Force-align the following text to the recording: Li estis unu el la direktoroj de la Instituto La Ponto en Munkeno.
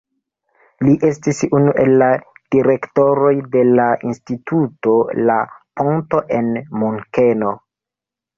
Li 0.85 0.93
estis 1.09 1.41
unu 1.57 1.73
el 1.83 1.91
la 2.01 2.07
direktoroj 2.55 3.33
de 3.57 3.61
la 3.81 3.85
Instituto 4.13 4.95
La 5.29 5.37
Ponto 5.83 6.23
en 6.41 6.51
Munkeno. 6.81 7.55